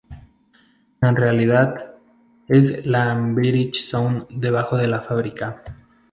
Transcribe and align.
En 1.03 1.15
realidad 1.15 1.93
es 2.47 2.87
Labyrinth 2.87 3.75
Zone 3.75 4.25
debajo 4.31 4.75
de 4.75 4.87
la 4.87 5.01
fábrica. 5.01 5.61